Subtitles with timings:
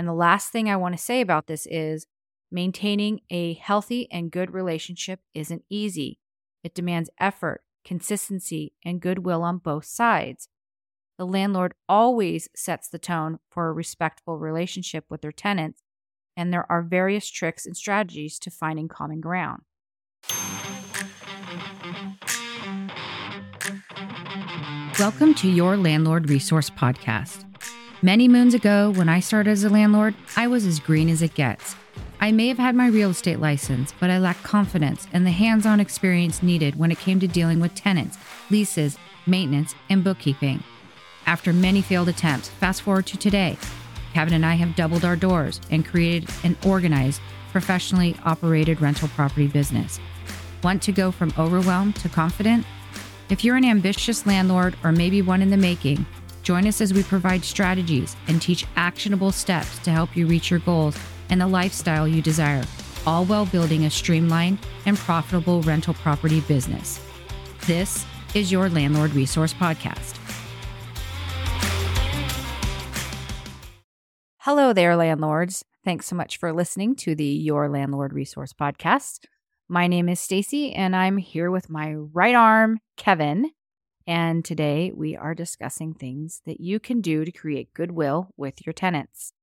[0.00, 2.06] And the last thing I want to say about this is
[2.50, 6.18] maintaining a healthy and good relationship isn't easy.
[6.64, 10.48] It demands effort, consistency, and goodwill on both sides.
[11.18, 15.82] The landlord always sets the tone for a respectful relationship with their tenants,
[16.34, 19.64] and there are various tricks and strategies to finding common ground.
[24.98, 27.44] Welcome to your Landlord Resource Podcast.
[28.02, 31.34] Many moons ago, when I started as a landlord, I was as green as it
[31.34, 31.76] gets.
[32.18, 35.66] I may have had my real estate license, but I lacked confidence and the hands
[35.66, 38.16] on experience needed when it came to dealing with tenants,
[38.48, 38.96] leases,
[39.26, 40.64] maintenance, and bookkeeping.
[41.26, 43.58] After many failed attempts, fast forward to today,
[44.14, 47.20] Kevin and I have doubled our doors and created an organized,
[47.52, 50.00] professionally operated rental property business.
[50.62, 52.64] Want to go from overwhelmed to confident?
[53.28, 56.06] If you're an ambitious landlord or maybe one in the making,
[56.42, 60.60] join us as we provide strategies and teach actionable steps to help you reach your
[60.60, 60.96] goals
[61.28, 62.64] and the lifestyle you desire,
[63.06, 67.00] all while building a streamlined and profitable rental property business.
[67.66, 70.16] This is your Landlord Resource Podcast.
[74.38, 75.64] Hello there, landlords.
[75.84, 79.26] Thanks so much for listening to the Your Landlord Resource Podcast.
[79.68, 83.50] My name is Stacy, and I'm here with my right arm, Kevin.
[84.10, 88.72] And today we are discussing things that you can do to create goodwill with your
[88.72, 89.34] tenants.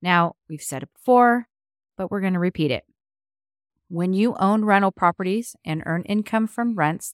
[0.00, 1.48] Now, we've said it before,
[1.98, 2.84] but we're going to repeat it.
[3.88, 7.12] When you own rental properties and earn income from rents,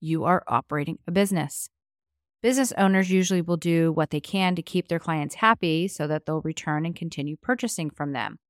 [0.00, 1.68] you are operating a business.
[2.42, 6.26] Business owners usually will do what they can to keep their clients happy so that
[6.26, 8.40] they'll return and continue purchasing from them.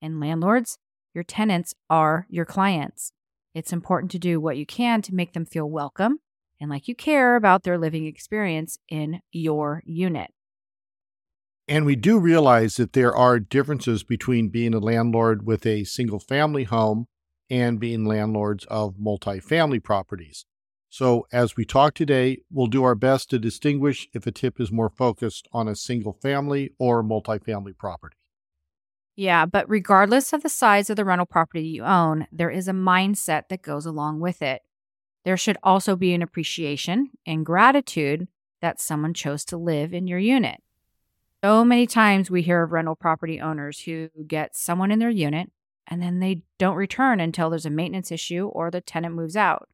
[0.00, 0.78] And landlords,
[1.12, 3.10] your tenants are your clients.
[3.52, 6.20] It's important to do what you can to make them feel welcome
[6.60, 10.30] and like you care about their living experience in your unit.
[11.68, 16.20] And we do realize that there are differences between being a landlord with a single
[16.20, 17.06] family home
[17.50, 20.46] and being landlords of multifamily properties.
[20.88, 24.70] So, as we talk today, we'll do our best to distinguish if a tip is
[24.70, 28.16] more focused on a single family or multifamily property.
[29.16, 32.72] Yeah, but regardless of the size of the rental property you own, there is a
[32.72, 34.62] mindset that goes along with it.
[35.26, 38.28] There should also be an appreciation and gratitude
[38.62, 40.62] that someone chose to live in your unit.
[41.44, 45.50] So many times we hear of rental property owners who get someone in their unit
[45.88, 49.68] and then they don't return until there's a maintenance issue or the tenant moves out.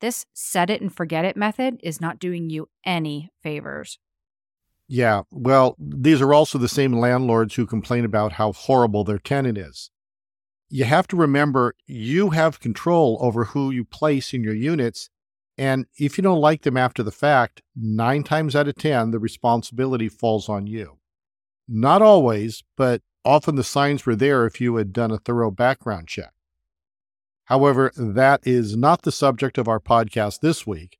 [0.00, 3.98] This set it and forget it method is not doing you any favors.
[4.86, 9.58] Yeah, well, these are also the same landlords who complain about how horrible their tenant
[9.58, 9.90] is.
[10.74, 15.10] You have to remember you have control over who you place in your units.
[15.58, 19.18] And if you don't like them after the fact, nine times out of 10, the
[19.18, 20.96] responsibility falls on you.
[21.68, 26.08] Not always, but often the signs were there if you had done a thorough background
[26.08, 26.32] check.
[27.44, 30.96] However, that is not the subject of our podcast this week.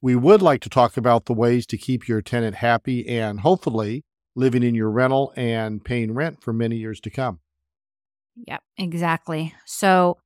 [0.00, 4.04] We would like to talk about the ways to keep your tenant happy and hopefully
[4.36, 7.40] living in your rental and paying rent for many years to come.
[8.46, 9.54] Yep, exactly.
[9.66, 10.18] So,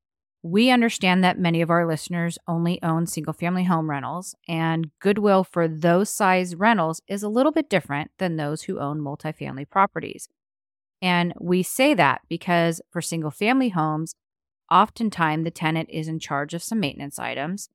[0.46, 5.42] we understand that many of our listeners only own single family home rentals, and goodwill
[5.42, 10.28] for those size rentals is a little bit different than those who own multifamily properties.
[11.02, 14.14] And we say that because for single family homes,
[14.70, 17.68] oftentimes the tenant is in charge of some maintenance items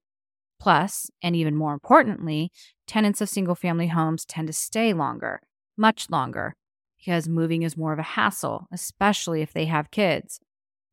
[0.60, 2.52] Plus, and even more importantly,
[2.88, 5.42] tenants of single family homes tend to stay longer,
[5.78, 6.56] much longer,
[7.00, 10.40] because moving is more of a hassle, especially if they have kids.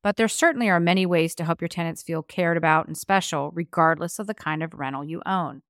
[0.03, 3.51] But there certainly are many ways to help your tenants feel cared about and special,
[3.53, 5.63] regardless of the kind of rental you own.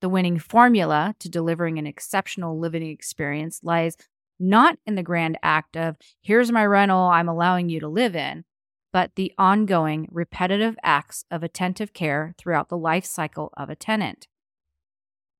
[0.00, 3.96] The winning formula to delivering an exceptional living experience lies
[4.38, 8.44] not in the grand act of, here's my rental I'm allowing you to live in,
[8.92, 14.28] but the ongoing, repetitive acts of attentive care throughout the life cycle of a tenant.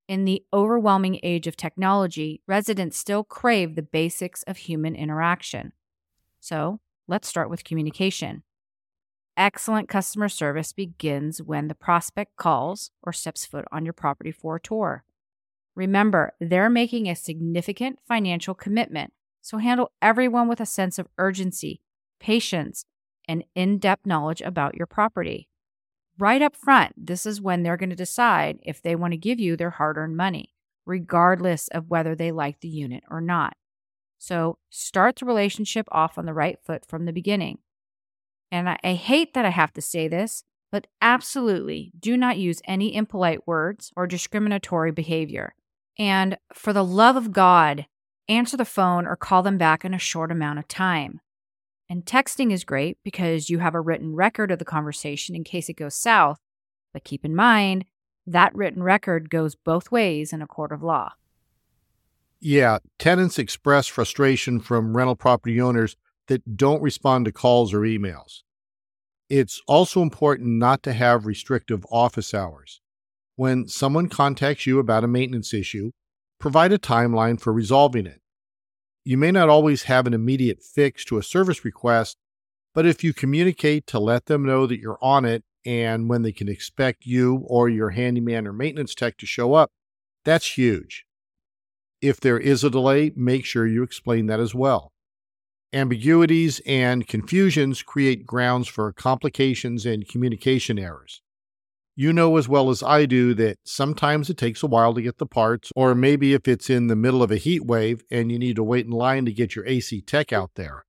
[0.07, 5.71] In the overwhelming age of technology, residents still crave the basics of human interaction.
[6.39, 8.43] So, let's start with communication.
[9.35, 14.57] Excellent customer service begins when the prospect calls or steps foot on your property for
[14.57, 15.03] a tour.
[15.75, 19.11] Remember, they're making a significant financial commitment,
[19.41, 21.81] so handle everyone with a sense of urgency,
[22.19, 22.85] patience,
[23.27, 25.49] and in depth knowledge about your property.
[26.17, 29.39] Right up front, this is when they're going to decide if they want to give
[29.39, 30.53] you their hard earned money,
[30.85, 33.57] regardless of whether they like the unit or not.
[34.17, 37.59] So start the relationship off on the right foot from the beginning.
[38.51, 42.61] And I, I hate that I have to say this, but absolutely do not use
[42.65, 45.53] any impolite words or discriminatory behavior.
[45.97, 47.87] And for the love of God,
[48.27, 51.19] answer the phone or call them back in a short amount of time.
[51.89, 55.69] And texting is great because you have a written record of the conversation in case
[55.69, 56.39] it goes south.
[56.93, 57.85] But keep in mind,
[58.25, 61.13] that written record goes both ways in a court of law.
[62.39, 65.95] Yeah, tenants express frustration from rental property owners
[66.27, 68.41] that don't respond to calls or emails.
[69.29, 72.81] It's also important not to have restrictive office hours.
[73.35, 75.91] When someone contacts you about a maintenance issue,
[76.39, 78.21] provide a timeline for resolving it.
[79.07, 82.17] You may not always have an immediate fix to a service request,
[82.73, 86.31] but if you communicate to let them know that you're on it and when they
[86.31, 89.69] can expect you or your handyman or maintenance tech to show up,
[90.23, 91.05] that's huge.
[92.01, 94.91] If there is a delay, make sure you explain that as well.
[95.71, 101.21] Ambiguities and confusions create grounds for complications and communication errors.
[101.97, 105.17] You know as well as I do that sometimes it takes a while to get
[105.17, 108.37] the parts, or maybe if it's in the middle of a heat wave and you
[108.37, 110.83] need to wait in line to get your AC tech out there.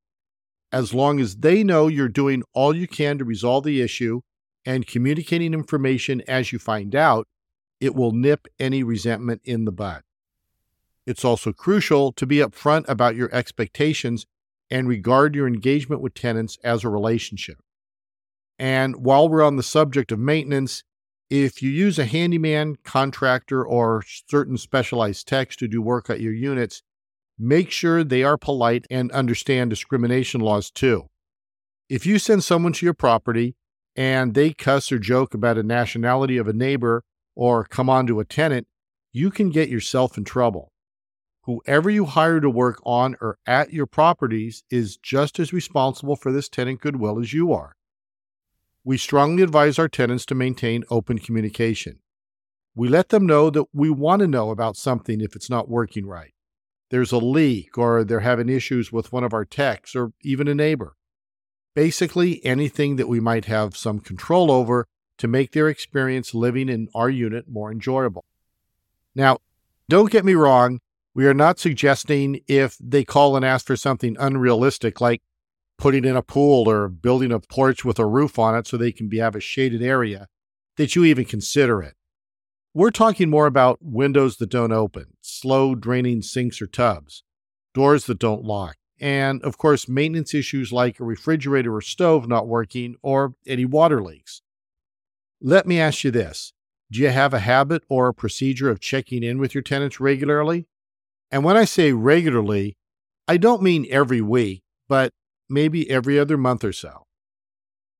[0.73, 4.23] As long as they know you're doing all you can to resolve the issue
[4.65, 7.29] and communicating information as you find out,
[7.81, 10.03] it will nip any resentment in the bud.
[11.07, 14.27] It's also crucial to be upfront about your expectations
[14.71, 17.59] and regard your engagement with tenants as a relationship.
[18.59, 20.83] And while we're on the subject of maintenance,
[21.29, 26.33] if you use a handyman, contractor, or certain specialized techs to do work at your
[26.33, 26.83] units,
[27.39, 31.09] make sure they are polite and understand discrimination laws too.
[31.89, 33.57] If you send someone to your property
[33.95, 37.03] and they cuss or joke about a nationality of a neighbor
[37.35, 38.67] or come on to a tenant,
[39.13, 40.73] you can get yourself in trouble.
[41.43, 46.33] Whoever you hire to work on or at your properties is just as responsible for
[46.33, 47.76] this tenant goodwill as you are.
[48.87, 51.99] We strongly advise our tenants to maintain open communication.
[52.75, 56.07] We let them know that we want to know about something if it's not working
[56.07, 56.33] right.
[56.91, 60.55] There's a leak, or they're having issues with one of our techs, or even a
[60.55, 60.97] neighbor
[61.77, 66.89] basically anything that we might have some control over to make their experience living in
[66.95, 68.25] our unit more enjoyable.
[69.15, 69.39] Now,
[69.87, 70.81] don't get me wrong,
[71.15, 75.21] we are not suggesting if they call and ask for something unrealistic like
[75.79, 78.93] putting in a pool or building a porch with a roof on it so they
[78.93, 80.29] can be, have a shaded area
[80.77, 81.95] that you even consider it.
[82.75, 87.23] We're talking more about windows that don't open, slow draining sinks or tubs,
[87.73, 92.47] doors that don't lock, and of course, maintenance issues like a refrigerator or stove not
[92.47, 94.43] working or any water leaks.
[95.41, 96.53] Let me ask you this
[96.91, 100.67] Do you have a habit or a procedure of checking in with your tenants regularly?
[101.31, 102.77] And when I say regularly,
[103.27, 105.13] I don't mean every week, but
[105.49, 107.07] maybe every other month or so.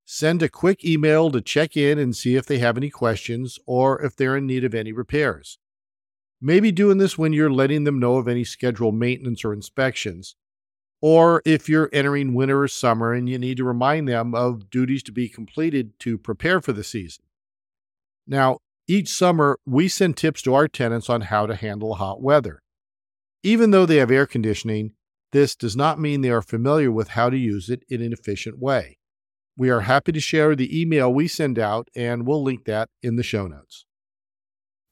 [0.05, 4.01] Send a quick email to check in and see if they have any questions or
[4.03, 5.59] if they're in need of any repairs.
[6.41, 10.37] Maybe doing this when you're letting them know of any scheduled maintenance or inspections
[11.01, 15.03] or if you're entering winter or summer and you need to remind them of duties
[15.05, 17.25] to be completed to prepare for the season.
[18.27, 18.59] Now,
[18.89, 22.61] each summer, we send tips to our tenants on how to handle hot weather.
[23.43, 24.93] Even though they have air conditioning,
[25.33, 28.59] this does not mean they are familiar with how to use it in an efficient
[28.59, 28.99] way.
[29.57, 33.17] We are happy to share the email we send out, and we'll link that in
[33.17, 33.87] the show notes.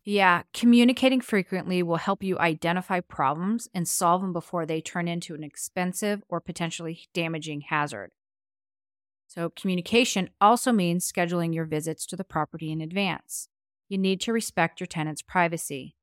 [0.04, 5.34] Yeah, communicating frequently will help you identify problems and solve them before they turn into
[5.34, 8.10] an expensive or potentially damaging hazard.
[9.26, 13.48] So, communication also means scheduling your visits to the property in advance.
[13.88, 15.96] You need to respect your tenant's privacy.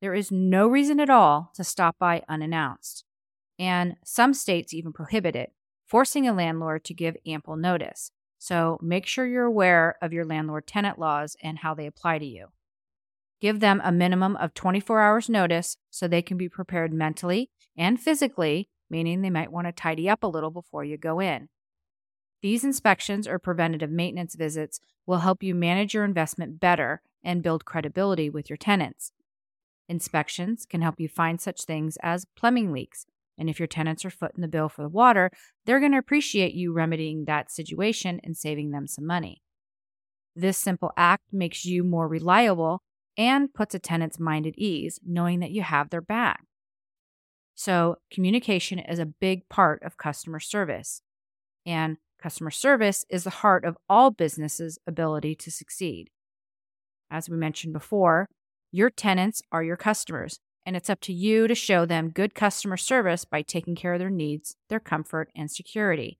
[0.00, 3.04] There is no reason at all to stop by unannounced.
[3.62, 5.52] And some states even prohibit it,
[5.86, 8.10] forcing a landlord to give ample notice.
[8.36, 12.26] So, make sure you're aware of your landlord tenant laws and how they apply to
[12.26, 12.48] you.
[13.40, 18.00] Give them a minimum of 24 hours notice so they can be prepared mentally and
[18.00, 21.48] physically, meaning they might want to tidy up a little before you go in.
[22.40, 27.64] These inspections or preventative maintenance visits will help you manage your investment better and build
[27.64, 29.12] credibility with your tenants.
[29.88, 33.06] Inspections can help you find such things as plumbing leaks,
[33.42, 35.28] and if your tenants are footing the bill for the water,
[35.66, 39.42] they're going to appreciate you remedying that situation and saving them some money.
[40.36, 42.82] This simple act makes you more reliable
[43.18, 46.44] and puts a tenant's mind at ease knowing that you have their back.
[47.56, 51.02] So, communication is a big part of customer service.
[51.66, 56.10] And customer service is the heart of all businesses' ability to succeed.
[57.10, 58.28] As we mentioned before,
[58.70, 62.76] your tenants are your customers, and it's up to you to show them good customer
[62.76, 66.18] service by taking care of their needs, their comfort, and security.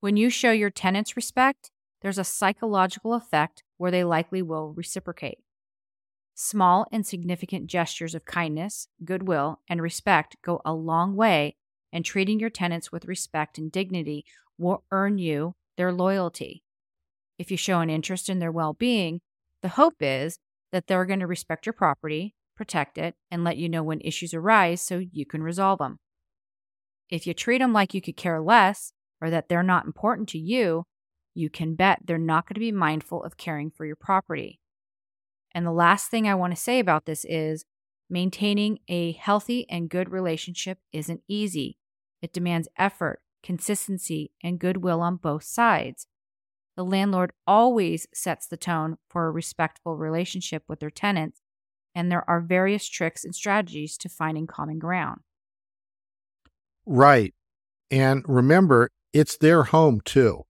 [0.00, 1.70] When you show your tenants respect,
[2.02, 5.38] there's a psychological effect where they likely will reciprocate.
[6.34, 11.56] Small and significant gestures of kindness, goodwill, and respect go a long way,
[11.92, 14.24] and treating your tenants with respect and dignity
[14.58, 16.62] will earn you their loyalty.
[17.38, 19.20] If you show an interest in their well being,
[19.62, 20.38] the hope is
[20.72, 24.34] that they're going to respect your property, protect it, and let you know when issues
[24.34, 25.98] arise so you can resolve them.
[27.10, 30.38] If you treat them like you could care less or that they're not important to
[30.38, 30.84] you,
[31.34, 34.60] you can bet they're not going to be mindful of caring for your property.
[35.54, 37.64] And the last thing I want to say about this is
[38.08, 41.78] maintaining a healthy and good relationship isn't easy.
[42.22, 46.06] It demands effort, consistency, and goodwill on both sides.
[46.76, 51.40] The landlord always sets the tone for a respectful relationship with their tenants,
[51.94, 55.20] and there are various tricks and strategies to finding common ground.
[56.86, 57.34] Right.
[57.90, 60.44] And remember, it's their home too.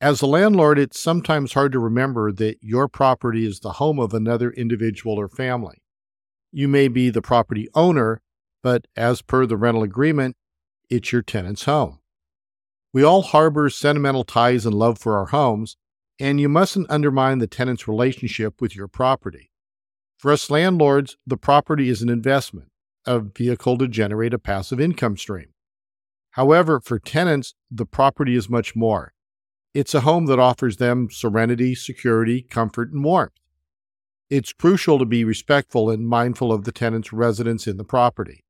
[0.00, 4.14] As a landlord, it's sometimes hard to remember that your property is the home of
[4.14, 5.82] another individual or family.
[6.52, 8.22] You may be the property owner,
[8.62, 10.36] but as per the rental agreement,
[10.88, 11.98] it's your tenant's home.
[12.92, 15.76] We all harbor sentimental ties and love for our homes,
[16.18, 19.49] and you mustn't undermine the tenant's relationship with your property.
[20.20, 22.68] For us landlords, the property is an investment,
[23.06, 25.54] a vehicle to generate a passive income stream.
[26.32, 29.14] However, for tenants, the property is much more.
[29.72, 33.32] It's a home that offers them serenity, security, comfort, and warmth.
[34.28, 38.44] It's crucial to be respectful and mindful of the tenant's residence in the property.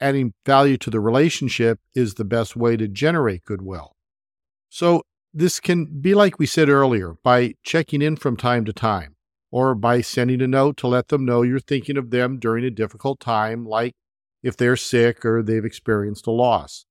[0.00, 3.96] Adding value to the relationship is the best way to generate goodwill.
[4.68, 5.02] So,
[5.34, 9.16] this can be like we said earlier by checking in from time to time,
[9.52, 12.70] or by sending a note to let them know you're thinking of them during a
[12.70, 13.92] difficult time, like
[14.42, 16.86] if they're sick or they've experienced a loss.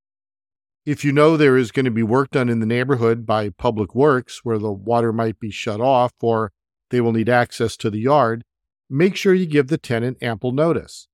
[0.85, 3.93] If you know there is going to be work done in the neighborhood by public
[3.93, 6.53] works where the water might be shut off or
[6.91, 8.43] they will need access to the yard,
[8.89, 11.07] make sure you give the tenant ample notice.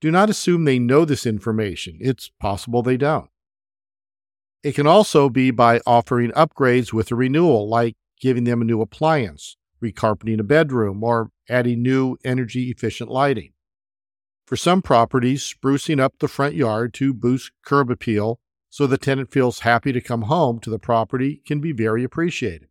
[0.00, 1.98] Do not assume they know this information.
[2.00, 3.30] It's possible they don't.
[4.62, 8.80] It can also be by offering upgrades with a renewal, like giving them a new
[8.80, 13.52] appliance, recarpeting a bedroom, or adding new energy efficient lighting.
[14.46, 18.38] For some properties, sprucing up the front yard to boost curb appeal
[18.70, 22.68] so the tenant feels happy to come home to the property can be very appreciated.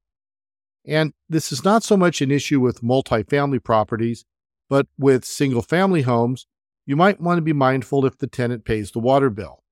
[0.86, 4.24] And this is not so much an issue with multifamily properties,
[4.70, 6.46] but with single family homes,
[6.86, 9.64] you might want to be mindful if the tenant pays the water bill.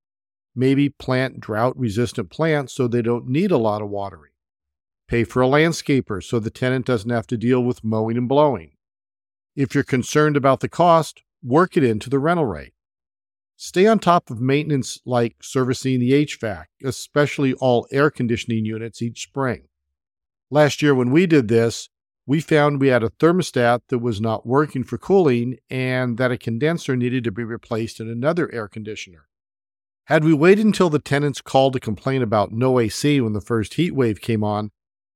[0.56, 4.32] Maybe plant drought resistant plants so they don't need a lot of watering.
[5.06, 8.72] Pay for a landscaper so the tenant doesn't have to deal with mowing and blowing.
[9.54, 12.72] If you're concerned about the cost, work it into the rental rate.
[13.56, 19.22] Stay on top of maintenance like servicing the HVAC, especially all air conditioning units each
[19.22, 19.68] spring.
[20.50, 21.88] Last year, when we did this,
[22.26, 26.38] we found we had a thermostat that was not working for cooling and that a
[26.38, 29.28] condenser needed to be replaced in another air conditioner.
[30.06, 33.74] Had we waited until the tenants called to complain about no AC when the first
[33.74, 34.70] heat wave came on,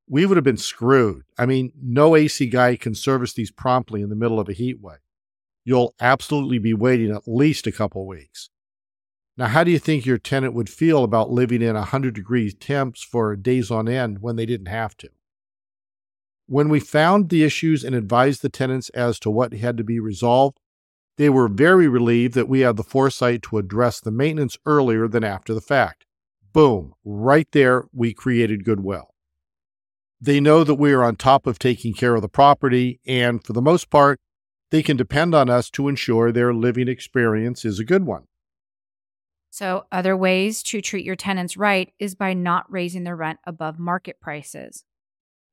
[0.08, 1.24] we would have been screwed.
[1.38, 4.80] I mean, no AC guy can service these promptly in the middle of a heat
[4.80, 4.98] wave
[5.68, 8.48] you'll absolutely be waiting at least a couple weeks.
[9.36, 13.02] Now, how do you think your tenant would feel about living in 100 degree temps
[13.02, 15.10] for days on end when they didn't have to?
[16.46, 20.00] When we found the issues and advised the tenants as to what had to be
[20.00, 20.58] resolved,
[21.18, 25.22] they were very relieved that we had the foresight to address the maintenance earlier than
[25.22, 26.06] after the fact.
[26.54, 29.14] Boom, right there, we created goodwill.
[30.20, 33.52] They know that we are on top of taking care of the property, and for
[33.52, 34.18] the most part,
[34.70, 38.24] they can depend on us to ensure their living experience is a good one.
[39.50, 43.78] So, other ways to treat your tenants right is by not raising their rent above
[43.78, 44.84] market prices.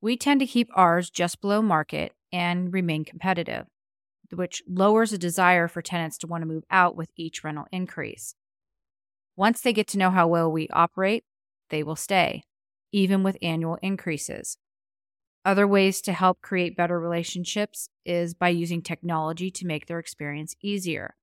[0.01, 3.67] We tend to keep ours just below market and remain competitive,
[4.31, 8.35] which lowers a desire for tenants to want to move out with each rental increase.
[9.35, 11.23] Once they get to know how well we operate,
[11.69, 12.43] they will stay,
[12.95, 14.57] even with annual increases.
[15.43, 20.55] Other ways to help create better relationships is by using technology to make their experience
[20.61, 21.15] easier.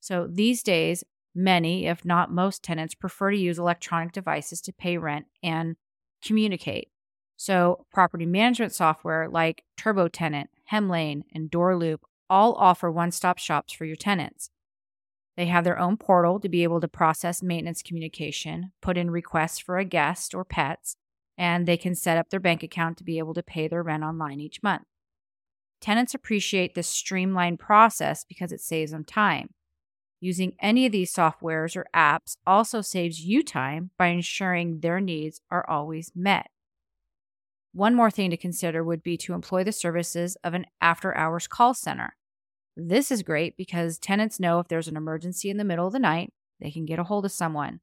[0.00, 4.96] So these days, many, if not most tenants, prefer to use electronic devices to pay
[4.96, 5.76] rent and
[6.24, 6.88] communicate.
[7.36, 11.98] So, property management software like TurboTenant, Hemlane, and DoorLoop
[12.30, 14.50] all offer one stop shops for your tenants.
[15.36, 19.58] They have their own portal to be able to process maintenance communication, put in requests
[19.58, 20.96] for a guest or pets,
[21.40, 24.04] and they can set up their bank account to be able to pay their rent
[24.04, 24.82] online each month.
[25.80, 29.48] Tenants appreciate this streamlined process because it saves them time.
[30.20, 35.40] Using any of these softwares or apps also saves you time by ensuring their needs
[35.50, 36.48] are always met.
[37.72, 41.46] One more thing to consider would be to employ the services of an after hours
[41.46, 42.16] call center.
[42.76, 45.98] This is great because tenants know if there's an emergency in the middle of the
[45.98, 47.80] night, they can get a hold of someone.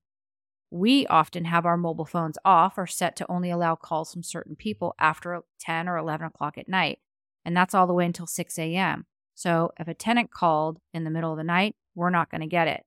[0.69, 4.55] We often have our mobile phones off or set to only allow calls from certain
[4.55, 6.99] people after 10 or 11 o'clock at night,
[7.45, 9.05] and that's all the way until 6 a.m.
[9.33, 12.47] So if a tenant called in the middle of the night, we're not going to
[12.47, 12.83] get it.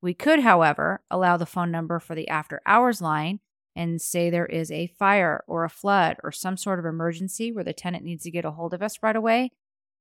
[0.00, 3.40] We could, however, allow the phone number for the after hours line
[3.74, 7.64] and say there is a fire or a flood or some sort of emergency where
[7.64, 9.50] the tenant needs to get a hold of us right away.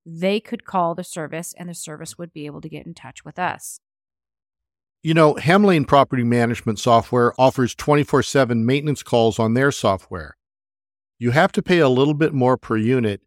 [0.06, 3.24] They could call the service and the service would be able to get in touch
[3.24, 3.80] with us.
[5.06, 10.38] You know, Hemlane Property Management Software offers 24 7 maintenance calls on their software.
[11.20, 13.20] You have to pay a little bit more per unit,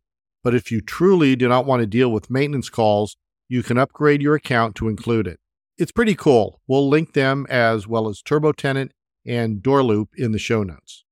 [0.42, 4.22] but if you truly do not want to deal with maintenance calls, you can upgrade
[4.22, 5.38] your account to include it.
[5.76, 6.62] It's pretty cool.
[6.66, 8.92] We'll link them as well as TurboTenant
[9.26, 11.04] and Doorloop in the show notes.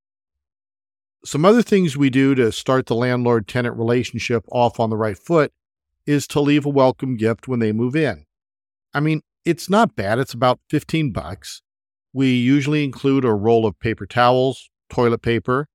[1.27, 5.19] Some other things we do to start the landlord tenant relationship off on the right
[5.19, 5.53] foot
[6.07, 8.25] is to leave a welcome gift when they move in.
[8.95, 10.19] I mean, it's not bad.
[10.19, 11.63] It's about 15 bucks.
[12.13, 15.69] We usually include a roll of paper towels, toilet paper,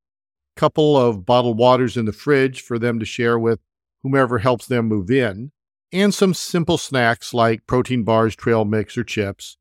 [0.55, 3.59] couple of bottled waters in the fridge for them to share with
[4.03, 5.51] whomever helps them move in,
[5.91, 9.57] and some simple snacks like protein bars, trail mix, or chips.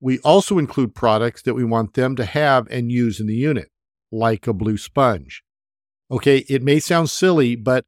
[0.00, 3.70] We also include products that we want them to have and use in the unit,
[4.10, 5.42] like a blue sponge.
[6.10, 7.84] Okay, it may sound silly, but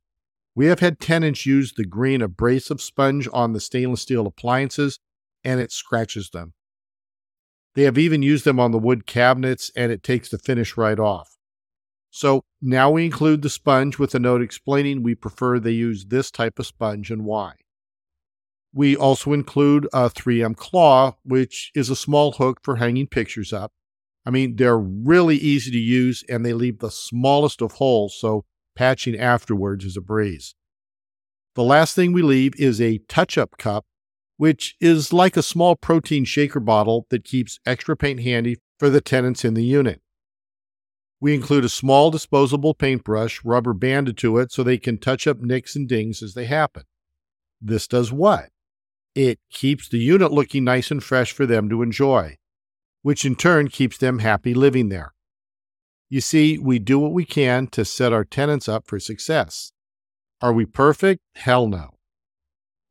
[0.55, 4.99] we have had tenants use the green abrasive sponge on the stainless steel appliances
[5.45, 6.55] and it scratches them.
[7.75, 10.99] They have even used them on the wood cabinets and it takes the finish right
[10.99, 11.37] off.
[12.11, 16.31] So now we include the sponge with a note explaining we prefer they use this
[16.31, 17.55] type of sponge and why.
[18.75, 23.73] We also include a 3M claw, which is a small hook for hanging pictures up.
[24.27, 28.45] I mean, they're really easy to use and they leave the smallest of holes, so
[28.77, 30.55] patching afterwards is a breeze.
[31.55, 33.85] The last thing we leave is a touch up cup,
[34.37, 39.01] which is like a small protein shaker bottle that keeps extra paint handy for the
[39.01, 40.01] tenants in the unit.
[41.21, 45.39] We include a small disposable paintbrush rubber banded to it so they can touch up
[45.39, 46.83] nicks and dings as they happen.
[47.61, 48.49] This does what?
[49.15, 52.39] It keeps the unit looking nice and fresh for them to enjoy,
[53.03, 55.15] which in turn keeps them happy living there.
[56.09, 59.73] You see, we do what we can to set our tenants up for success.
[60.41, 61.21] Are we perfect?
[61.37, 61.91] Hell no.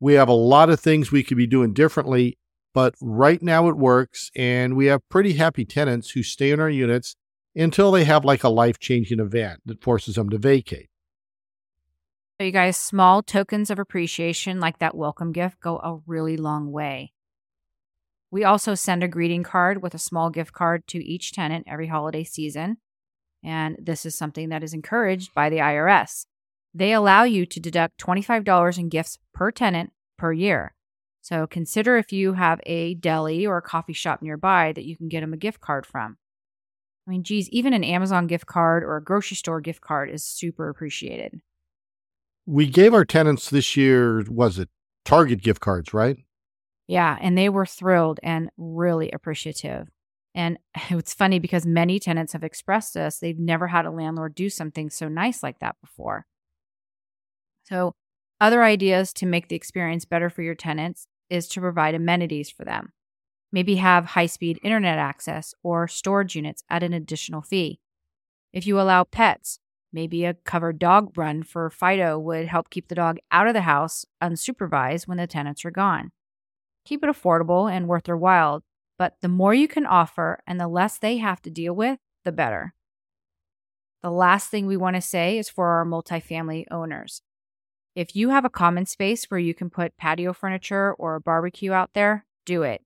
[0.02, 2.36] We have a lot of things we could be doing differently,
[2.74, 6.68] but right now it works, and we have pretty happy tenants who stay in our
[6.68, 7.14] units
[7.54, 10.88] until they have like a life changing event that forces them to vacate.
[12.40, 16.72] So, you guys, small tokens of appreciation like that welcome gift go a really long
[16.72, 17.12] way.
[18.32, 21.86] We also send a greeting card with a small gift card to each tenant every
[21.86, 22.78] holiday season.
[23.44, 26.26] And this is something that is encouraged by the IRS.
[26.74, 30.74] They allow you to deduct $25 in gifts per tenant per year.
[31.20, 35.08] So consider if you have a deli or a coffee shop nearby that you can
[35.08, 36.16] get them a gift card from.
[37.06, 40.24] I mean, geez, even an Amazon gift card or a grocery store gift card is
[40.24, 41.40] super appreciated.
[42.46, 44.68] We gave our tenants this year, was it
[45.04, 46.16] Target gift cards, right?
[46.86, 49.88] Yeah, and they were thrilled and really appreciative.
[50.34, 50.58] And
[50.90, 54.48] it's funny because many tenants have expressed to us they've never had a landlord do
[54.48, 56.26] something so nice like that before.
[57.72, 57.94] So,
[58.38, 62.66] other ideas to make the experience better for your tenants is to provide amenities for
[62.66, 62.92] them.
[63.50, 67.80] Maybe have high speed internet access or storage units at an additional fee.
[68.52, 69.58] If you allow pets,
[69.90, 73.62] maybe a covered dog run for Fido would help keep the dog out of the
[73.62, 76.12] house unsupervised when the tenants are gone.
[76.84, 78.62] Keep it affordable and worth their while,
[78.98, 82.32] but the more you can offer and the less they have to deal with, the
[82.32, 82.74] better.
[84.02, 87.22] The last thing we want to say is for our multifamily owners.
[87.94, 91.72] If you have a common space where you can put patio furniture or a barbecue
[91.72, 92.80] out there, do it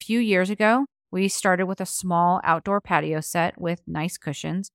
[0.00, 4.70] A few years ago, we started with a small outdoor patio set with nice cushions.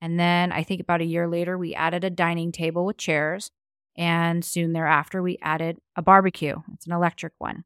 [0.00, 3.50] And then I think about a year later, we added a dining table with chairs.
[3.96, 6.56] And soon thereafter, we added a barbecue.
[6.74, 7.64] It's an electric one.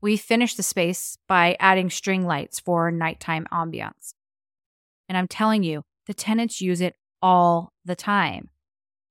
[0.00, 4.14] We finished the space by adding string lights for nighttime ambiance.
[5.08, 8.48] And I'm telling you, the tenants use it all the time.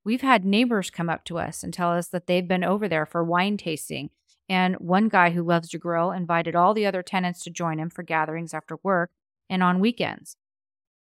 [0.09, 3.05] We've had neighbors come up to us and tell us that they've been over there
[3.05, 4.09] for wine tasting
[4.49, 7.91] and one guy who loves to grill invited all the other tenants to join him
[7.91, 9.11] for gatherings after work
[9.51, 10.35] and on weekends.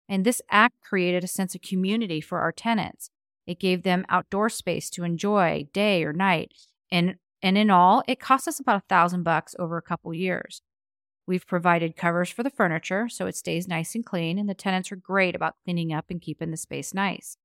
[0.10, 3.12] And this act created a sense of community for our tenants.
[3.46, 6.54] It gave them outdoor space to enjoy day or night.
[6.92, 10.64] And, and in all, it cost us about a thousand bucks over a couple years.
[11.28, 14.92] We've provided covers for the furniture so it stays nice and clean, and the tenants
[14.92, 17.38] are great about cleaning up and keeping the space nice.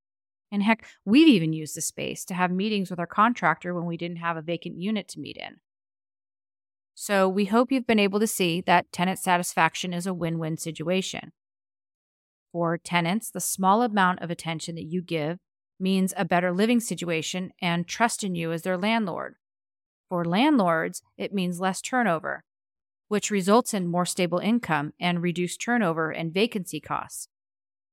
[0.53, 3.97] And heck, we've even used the space to have meetings with our contractor when we
[3.97, 5.57] didn't have a vacant unit to meet in.
[6.95, 10.57] So we hope you've been able to see that tenant satisfaction is a win win
[10.57, 11.33] situation.
[12.53, 15.39] For tenants, the small amount of attention that you give
[15.79, 19.37] means a better living situation and trust in you as their landlord.
[20.09, 22.45] For landlords, it means less turnover,
[23.09, 27.29] which results in more stable income and reduced turnover and vacancy costs.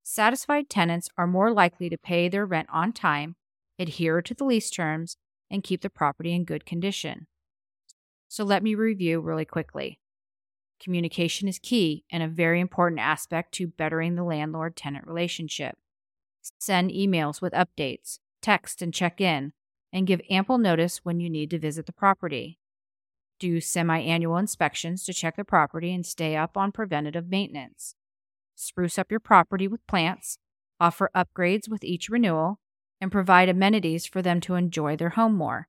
[0.10, 3.36] Satisfied tenants are more likely to pay their rent on time,
[3.78, 5.18] adhere to the lease terms,
[5.52, 7.28] and keep the property in good condition.
[8.30, 10.00] So let me review really quickly.
[10.82, 15.76] Communication is key and a very important aspect to bettering the landlord tenant relationship.
[16.58, 19.52] Send emails with updates, text and check in,
[19.92, 22.60] and give ample notice when you need to visit the property.
[23.40, 27.97] Do semi annual inspections to check the property and stay up on preventative maintenance.
[28.60, 30.40] Spruce up your property with plants,
[30.80, 32.60] offer upgrades with each renewal,
[33.00, 35.68] and provide amenities for them to enjoy their home more.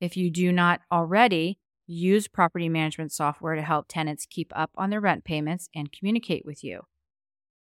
[0.00, 4.88] If you do not already, use property management software to help tenants keep up on
[4.88, 6.84] their rent payments and communicate with you.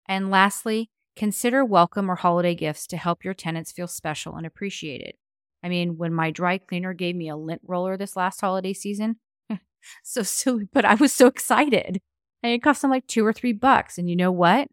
[0.07, 5.15] And lastly, consider welcome or holiday gifts to help your tenants feel special and appreciated.
[5.63, 9.15] I mean, when my dry cleaner gave me a lint roller this last holiday season,
[10.03, 11.99] so silly, but I was so excited.
[12.41, 13.97] And it cost them like two or three bucks.
[13.97, 14.69] And you know what?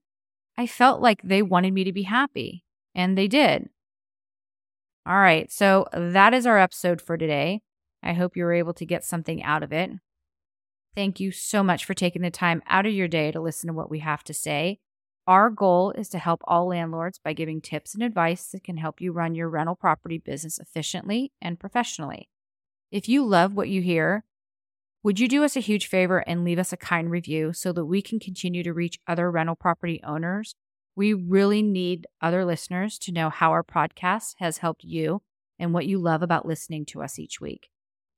[0.57, 3.69] I felt like they wanted me to be happy, and they did.
[5.07, 7.63] All right, so that is our episode for today.
[8.03, 9.91] I hope you were able to get something out of it.
[10.95, 13.75] Thank you so much for taking the time out of your day to listen to
[13.75, 14.79] what we have to say.
[15.27, 19.01] Our goal is to help all landlords by giving tips and advice that can help
[19.01, 22.31] you run your rental property business efficiently and professionally.
[22.91, 24.25] If you love what you hear,
[25.03, 27.85] would you do us a huge favor and leave us a kind review so that
[27.85, 30.55] we can continue to reach other rental property owners?
[30.97, 35.23] We really need other listeners to know how our podcast has helped you
[35.59, 37.69] and what you love about listening to us each week.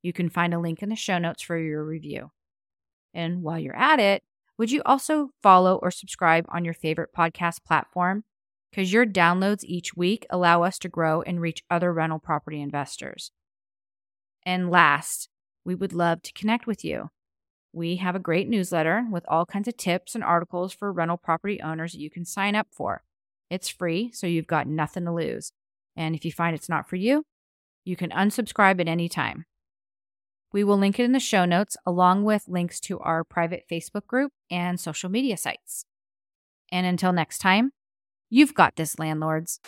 [0.03, 2.31] You can find a link in the show notes for your review.
[3.13, 4.23] And while you're at it,
[4.59, 8.25] would you also follow or subscribe on your favorite podcast platform?
[8.71, 13.33] Because your downloads each week allow us to grow and reach other rental property investors.
[14.45, 15.29] And last,
[15.65, 17.11] we would love to connect with you.
[17.73, 21.61] We have a great newsletter with all kinds of tips and articles for rental property
[21.61, 23.03] owners that you can sign up for.
[23.51, 25.53] It's free, so you've got nothing to lose.
[25.97, 27.25] And if you find it's not for you,
[27.85, 29.45] you can unsubscribe at any time.
[30.53, 34.07] We will link it in the show notes along with links to our private Facebook
[34.07, 35.85] group and social media sites.
[36.71, 37.73] And until next time,
[38.31, 39.61] you've got this, landlords.